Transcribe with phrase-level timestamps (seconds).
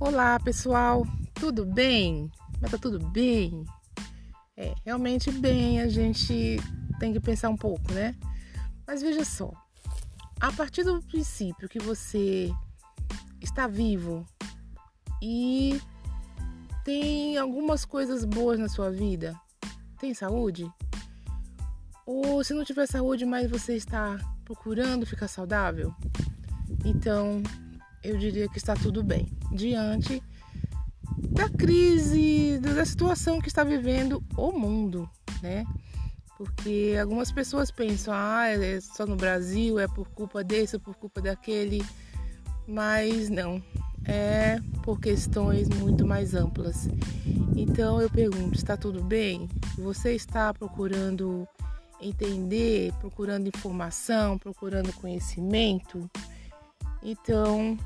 [0.00, 2.30] Olá pessoal, tudo bem?
[2.60, 3.64] Mas tá tudo bem?
[4.56, 6.56] É, realmente bem, a gente
[7.00, 8.14] tem que pensar um pouco, né?
[8.86, 9.52] Mas veja só,
[10.40, 12.48] a partir do princípio que você
[13.40, 14.24] está vivo
[15.20, 15.80] e
[16.84, 19.34] tem algumas coisas boas na sua vida,
[19.98, 20.72] tem saúde?
[22.06, 25.92] Ou se não tiver saúde, mas você está procurando ficar saudável?
[26.84, 27.42] Então,
[28.08, 29.26] eu diria que está tudo bem.
[29.52, 30.22] Diante
[31.30, 35.08] da crise, da situação que está vivendo o mundo,
[35.42, 35.64] né?
[36.36, 40.94] Porque algumas pessoas pensam, ah, é só no Brasil, é por culpa desse, é por
[40.94, 41.84] culpa daquele,
[42.66, 43.60] mas não,
[44.04, 46.88] é por questões muito mais amplas.
[47.56, 49.48] Então eu pergunto, está tudo bem?
[49.76, 51.46] Você está procurando
[52.00, 56.08] entender, procurando informação, procurando conhecimento?
[57.02, 57.76] Então,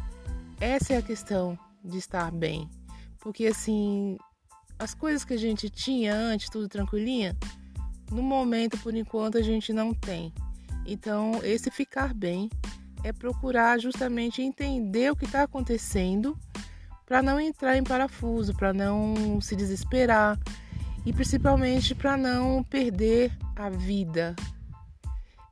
[0.60, 2.68] essa é a questão de estar bem.
[3.18, 4.18] Porque assim,
[4.78, 7.36] as coisas que a gente tinha antes, tudo tranquilinha,
[8.10, 10.32] no momento, por enquanto, a gente não tem.
[10.84, 12.50] Então, esse ficar bem
[13.04, 16.38] é procurar justamente entender o que está acontecendo
[17.06, 20.38] para não entrar em parafuso, para não se desesperar
[21.04, 24.34] e principalmente para não perder a vida.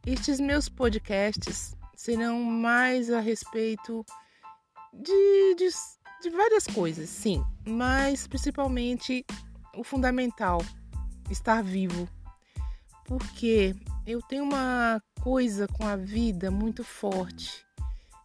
[0.06, 4.04] Estes meus podcasts serão mais a respeito
[4.92, 5.68] de, de,
[6.22, 9.24] de várias coisas, sim, mas principalmente
[9.76, 10.62] o fundamental,
[11.30, 12.08] estar vivo.
[13.04, 13.74] Porque
[14.06, 17.64] eu tenho uma coisa com a vida muito forte.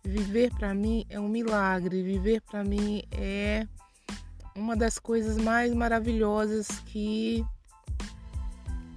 [0.04, 3.68] Viver para mim é um milagre, viver para mim é
[4.56, 7.44] uma das coisas mais maravilhosas que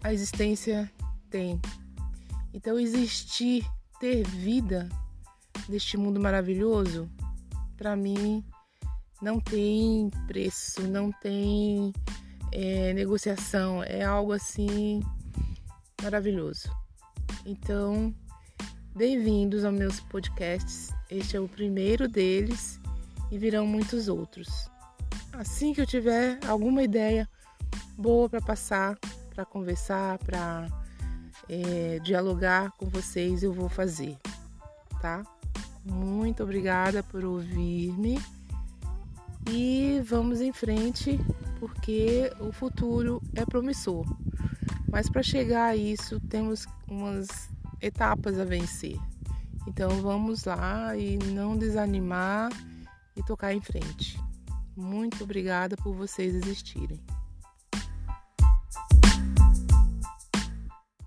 [0.03, 0.91] a existência
[1.30, 1.60] tem.
[2.53, 3.66] Então, existir
[3.98, 4.88] ter vida
[5.69, 7.10] neste mundo maravilhoso,
[7.78, 8.44] para mim,
[9.22, 11.92] não tem preço, não tem
[12.53, 15.00] é, negociação, é algo assim
[16.03, 16.69] maravilhoso.
[17.47, 18.12] Então,
[18.97, 20.91] bem-vindos aos meus podcasts.
[21.08, 22.80] Este é o primeiro deles
[23.30, 24.69] e virão muitos outros.
[25.32, 27.28] Assim que eu tiver alguma ideia
[27.97, 28.98] boa para passar,
[29.32, 30.66] para conversar, para
[31.48, 34.19] é, dialogar com vocês, eu vou fazer,
[35.00, 35.22] tá?
[35.84, 38.21] Muito obrigada por ouvir-me
[39.50, 41.19] e vamos em frente
[41.59, 44.06] porque o futuro é promissor.
[44.91, 47.28] Mas para chegar a isso, temos umas
[47.81, 48.99] etapas a vencer.
[49.66, 52.50] Então vamos lá e não desanimar
[53.16, 54.19] e tocar em frente.
[54.77, 57.00] Muito obrigada por vocês existirem.